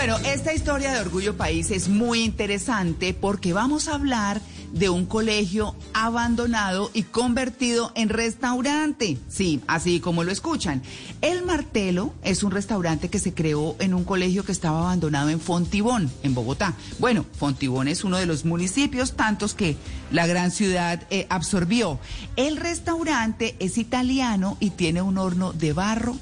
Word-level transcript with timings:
Bueno, 0.00 0.16
esta 0.24 0.54
historia 0.54 0.94
de 0.94 1.00
Orgullo 1.00 1.36
País 1.36 1.70
es 1.70 1.90
muy 1.90 2.24
interesante 2.24 3.12
porque 3.12 3.52
vamos 3.52 3.86
a 3.86 3.96
hablar 3.96 4.40
de 4.72 4.88
un 4.88 5.04
colegio 5.04 5.76
abandonado 5.92 6.90
y 6.94 7.02
convertido 7.02 7.92
en 7.94 8.08
restaurante. 8.08 9.18
Sí, 9.28 9.60
así 9.66 10.00
como 10.00 10.24
lo 10.24 10.32
escuchan. 10.32 10.80
El 11.20 11.44
Martelo 11.44 12.14
es 12.22 12.42
un 12.42 12.50
restaurante 12.50 13.10
que 13.10 13.18
se 13.18 13.34
creó 13.34 13.76
en 13.78 13.92
un 13.92 14.04
colegio 14.04 14.42
que 14.42 14.52
estaba 14.52 14.78
abandonado 14.78 15.28
en 15.28 15.38
Fontibón, 15.38 16.10
en 16.22 16.34
Bogotá. 16.34 16.72
Bueno, 16.98 17.26
Fontibón 17.38 17.86
es 17.86 18.02
uno 18.02 18.16
de 18.16 18.24
los 18.24 18.46
municipios 18.46 19.12
tantos 19.16 19.52
que 19.52 19.76
la 20.10 20.26
gran 20.26 20.50
ciudad 20.50 21.02
eh, 21.10 21.26
absorbió. 21.28 21.98
El 22.36 22.56
restaurante 22.56 23.54
es 23.58 23.76
italiano 23.76 24.56
y 24.60 24.70
tiene 24.70 25.02
un 25.02 25.18
horno 25.18 25.52
de 25.52 25.74
barro 25.74 26.16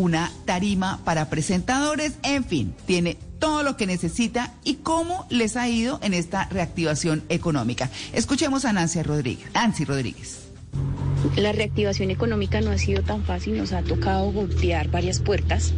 una 0.00 0.32
tarima 0.46 0.98
para 1.04 1.28
presentadores, 1.28 2.14
en 2.22 2.42
fin, 2.44 2.74
tiene 2.86 3.18
todo 3.38 3.62
lo 3.62 3.76
que 3.76 3.86
necesita 3.86 4.54
y 4.64 4.76
cómo 4.76 5.26
les 5.28 5.56
ha 5.56 5.68
ido 5.68 6.00
en 6.02 6.14
esta 6.14 6.46
reactivación 6.46 7.22
económica. 7.28 7.90
Escuchemos 8.14 8.64
a 8.64 8.72
Nancy 8.72 9.02
Rodríguez. 9.02 9.50
Nancy 9.52 9.84
Rodríguez. 9.84 10.48
La 11.36 11.52
reactivación 11.52 12.10
económica 12.10 12.62
no 12.62 12.70
ha 12.70 12.78
sido 12.78 13.02
tan 13.02 13.24
fácil, 13.24 13.58
nos 13.58 13.74
ha 13.74 13.82
tocado 13.82 14.32
golpear 14.32 14.88
varias 14.88 15.20
puertas 15.20 15.74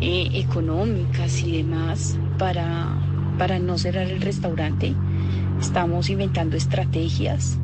eh, 0.00 0.28
económicas 0.34 1.40
y 1.40 1.56
demás 1.56 2.16
para, 2.38 2.96
para 3.38 3.58
no 3.58 3.76
cerrar 3.76 4.06
el 4.06 4.20
restaurante. 4.20 4.94
Estamos 5.60 6.10
inventando 6.10 6.56
estrategias. 6.56 7.58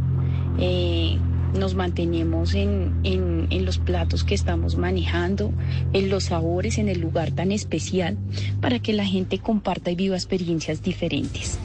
Eh, 0.58 1.18
nos 1.55 1.74
mantenemos 1.74 2.55
en, 2.55 3.00
en, 3.05 3.47
en, 3.50 3.64
los 3.64 3.78
platos 3.78 4.24
que 4.24 4.34
estamos 4.34 4.77
manejando, 4.77 5.52
en 5.92 6.11
los 6.11 6.24
sabores, 6.24 6.78
en 6.78 6.88
el 6.88 7.00
lugar 7.00 7.33
tan 7.33 7.52
especial, 7.52 8.16
para 8.61 8.80
que 8.80 8.92
la 8.92 9.05
gente 9.05 9.38
comparta 9.38 9.91
y 9.91 9.94
viva 9.94 10.16
experiencias 10.16 10.83
diferentes. 10.83 11.58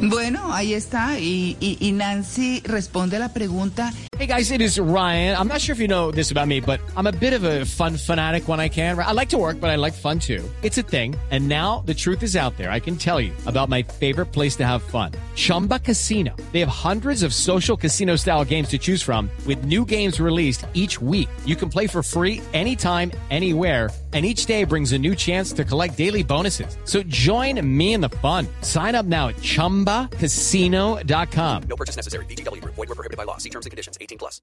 Bueno, 0.00 0.52
ahí 0.52 0.74
está. 0.74 1.18
Y, 1.18 1.56
y, 1.60 1.78
y, 1.80 1.92
Nancy 1.92 2.60
responde 2.64 3.16
a 3.16 3.20
la 3.20 3.32
pregunta. 3.32 3.92
Hey 4.18 4.26
guys, 4.26 4.50
it 4.50 4.60
is 4.60 4.78
Ryan. 4.78 5.36
I'm 5.36 5.48
not 5.48 5.60
sure 5.60 5.72
if 5.72 5.80
you 5.80 5.88
know 5.88 6.10
this 6.10 6.30
about 6.30 6.46
me, 6.46 6.60
but 6.60 6.80
I'm 6.96 7.06
a 7.06 7.12
bit 7.12 7.32
of 7.32 7.44
a 7.44 7.64
fun 7.64 7.96
fanatic 7.96 8.48
when 8.48 8.60
I 8.60 8.68
can. 8.68 8.98
I 8.98 9.12
like 9.12 9.30
to 9.30 9.38
work, 9.38 9.60
but 9.60 9.70
I 9.70 9.76
like 9.76 9.94
fun 9.94 10.18
too. 10.18 10.42
It's 10.62 10.78
a 10.78 10.82
thing. 10.82 11.16
And 11.30 11.48
now 11.48 11.82
the 11.86 11.94
truth 11.94 12.22
is 12.22 12.36
out 12.36 12.56
there. 12.56 12.70
I 12.70 12.80
can 12.80 12.96
tell 12.96 13.20
you 13.20 13.32
about 13.46 13.68
my 13.68 13.82
favorite 13.82 14.32
place 14.32 14.56
to 14.56 14.64
have 14.64 14.82
fun. 14.82 15.12
Chumba 15.34 15.80
Casino. 15.80 16.36
They 16.52 16.60
have 16.60 16.68
hundreds 16.68 17.22
of 17.22 17.34
social 17.34 17.76
casino 17.76 18.16
style 18.16 18.44
games 18.44 18.68
to 18.68 18.78
choose 18.78 19.02
from 19.02 19.28
with 19.46 19.64
new 19.64 19.84
games 19.84 20.20
released 20.20 20.64
each 20.74 21.02
week. 21.02 21.28
You 21.44 21.56
can 21.56 21.68
play 21.68 21.88
for 21.88 22.02
free 22.02 22.40
anytime, 22.52 23.10
anywhere 23.30 23.90
and 24.14 24.24
each 24.24 24.46
day 24.46 24.64
brings 24.64 24.92
a 24.92 24.98
new 24.98 25.14
chance 25.14 25.52
to 25.52 25.62
collect 25.64 25.98
daily 25.98 26.22
bonuses. 26.22 26.78
So 26.84 27.02
join 27.02 27.60
me 27.66 27.92
in 27.94 28.00
the 28.00 28.10
fun. 28.22 28.46
Sign 28.62 28.94
up 28.94 29.06
now 29.06 29.26
at 29.28 29.36
ChumbaCasino.com. 29.36 31.62
No 31.68 31.76
purchase 31.76 31.96
necessary. 31.96 32.26
BGW. 32.26 32.64
Void 32.64 32.76
were 32.76 32.94
prohibited 32.94 33.16
by 33.16 33.24
law. 33.24 33.38
See 33.38 33.50
terms 33.50 33.66
and 33.66 33.72
conditions. 33.72 33.98
18 34.00 34.18
plus. 34.18 34.40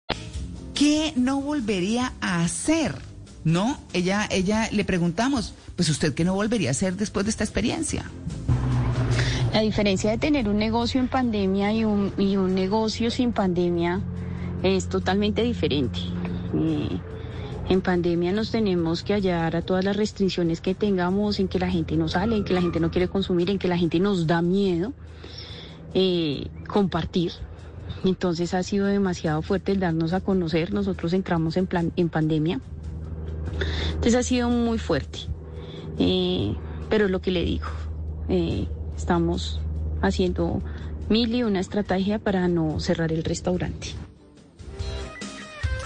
¿Qué 0.76 1.14
no 1.16 1.40
volvería 1.42 2.12
a 2.22 2.44
hacer? 2.44 2.94
¿No? 3.44 3.80
Ella, 3.94 4.28
ella 4.30 4.70
le 4.72 4.84
preguntamos, 4.84 5.56
pues 5.76 5.90
usted 5.90 6.14
qué 6.14 6.24
no 6.24 6.36
volvería 6.36 6.70
a 6.70 6.72
hacer 6.72 6.96
después 6.96 7.26
de 7.26 7.32
esta 7.32 7.44
experiencia. 7.44 8.06
La 9.54 9.60
diferencia 9.60 10.12
de 10.12 10.18
tener 10.18 10.48
un 10.48 10.58
negocio 10.58 11.02
en 11.02 11.10
pandemia 11.10 11.74
y 11.74 11.84
un, 11.84 12.14
y 12.18 12.38
un 12.38 12.56
negocio 12.56 13.12
sin 13.12 13.34
pandemia 13.34 14.00
es 14.64 14.88
totalmente 14.88 15.44
diferente. 15.44 16.00
Eh, 16.54 17.00
en 17.68 17.82
pandemia 17.82 18.32
nos 18.32 18.50
tenemos 18.52 19.04
que 19.04 19.14
hallar 19.14 19.56
a 19.58 19.62
todas 19.62 19.84
las 19.84 19.98
restricciones 19.98 20.62
que 20.62 20.74
tengamos, 20.74 21.40
en 21.40 21.50
que 21.50 21.60
la 21.60 21.70
gente 21.70 21.98
no 21.98 22.08
sale, 22.08 22.38
en 22.38 22.44
que 22.46 22.54
la 22.54 22.62
gente 22.62 22.80
no 22.80 22.92
quiere 22.92 23.10
consumir, 23.10 23.50
en 23.50 23.60
que 23.60 23.68
la 23.68 23.78
gente 23.78 24.00
nos 24.00 24.26
da 24.26 24.42
miedo 24.42 24.94
eh, 25.94 26.48
compartir. 26.68 27.34
Entonces 28.06 28.54
ha 28.54 28.64
sido 28.64 28.86
demasiado 28.86 29.42
fuerte 29.42 29.74
el 29.74 29.82
darnos 29.82 30.14
a 30.14 30.22
conocer. 30.22 30.74
Nosotros 30.74 31.12
entramos 31.12 31.58
en, 31.58 31.68
plan, 31.68 31.92
en 31.98 32.08
pandemia. 32.08 32.62
Entonces 33.90 34.16
ha 34.16 34.24
sido 34.24 34.50
muy 34.50 34.78
fuerte. 34.78 35.20
Eh, 36.00 36.56
pero 36.90 37.10
lo 37.10 37.22
que 37.22 37.32
le 37.32 37.44
digo, 37.44 37.68
eh, 38.30 38.68
estamos 39.02 39.60
haciendo 40.02 40.62
mil 41.10 41.34
y 41.36 41.44
una 41.44 41.60
estrategia 41.60 42.20
para 42.20 42.48
no 42.48 42.80
cerrar 42.80 43.12
el 43.12 43.24
restaurante. 43.24 43.90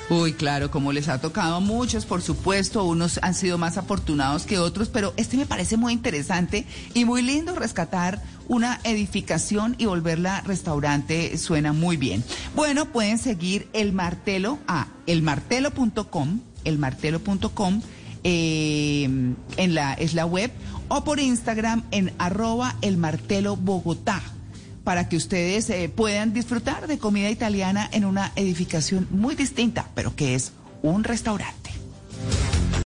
Uy, 0.08 0.34
claro, 0.34 0.70
como 0.70 0.92
les 0.92 1.10
ha 1.10 1.20
tocado 1.20 1.56
a 1.56 1.60
muchos, 1.60 2.06
por 2.06 2.22
supuesto, 2.22 2.84
unos 2.84 3.20
han 3.24 3.34
sido 3.34 3.58
más 3.58 3.78
afortunados 3.78 4.46
que 4.46 4.60
otros, 4.60 4.88
pero 4.90 5.14
este 5.18 5.36
me 5.36 5.48
parece 5.48 5.78
muy 5.78 5.94
interesante 5.94 6.68
y 6.94 7.06
muy 7.06 7.24
lindo 7.24 7.56
rescatar 7.56 8.22
una 8.48 8.80
edificación 8.84 9.76
y 9.80 9.86
volverla 9.86 10.42
restaurante, 10.42 11.36
suena 11.40 11.74
muy 11.74 11.98
bien. 11.98 12.24
Bueno, 12.56 12.86
pueden 12.86 13.18
seguir 13.18 13.68
el 13.74 13.94
martelo 13.94 14.60
a 14.68 14.90
elmartelo.com, 15.08 16.40
elmartelo.com, 16.66 17.82
eh, 18.26 19.04
en 19.04 19.76
la, 19.76 19.94
es 19.94 20.16
la 20.16 20.26
web, 20.26 20.52
o 20.90 21.04
por 21.04 21.20
Instagram 21.20 21.84
en 21.92 22.12
arroba 22.18 22.76
elmartelo 22.82 23.56
Bogotá 23.56 24.22
para 24.84 25.08
que 25.10 25.16
ustedes 25.16 25.70
eh, 25.70 25.90
puedan 25.90 26.34
disfrutar 26.34 26.88
de 26.88 26.98
comida 26.98 27.30
italiana 27.30 27.90
en 27.92 28.04
una 28.06 28.32
edificación 28.36 29.08
muy 29.12 29.36
distinta, 29.36 29.90
pero 29.96 30.16
que 30.16 30.36
es 30.36 30.54
un 30.82 31.04
restaurante. 31.04 31.72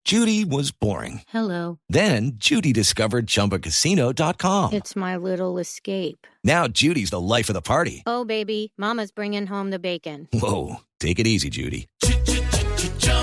Judy 0.06 0.46
was 0.46 0.72
boring. 0.72 1.22
Hello. 1.34 1.80
Then 1.90 2.34
Judy 2.38 2.72
discovered 2.72 3.26
chumbacasino.com. 3.26 4.74
It's 4.74 4.96
my 4.96 5.18
little 5.18 5.58
escape. 5.58 6.28
Now 6.44 6.68
Judy's 6.68 7.10
the 7.10 7.20
life 7.20 7.50
of 7.50 7.56
the 7.56 7.62
party. 7.62 8.04
Oh, 8.06 8.24
baby, 8.24 8.72
Mama's 8.78 9.12
bringing 9.12 9.48
home 9.48 9.72
the 9.72 9.80
bacon. 9.80 10.28
Whoa. 10.32 10.82
Take 11.00 11.20
it 11.20 11.28
easy, 11.28 11.50
Judy. 11.50 11.88